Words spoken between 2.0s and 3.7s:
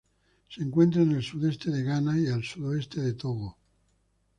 y el sudoeste de Togo.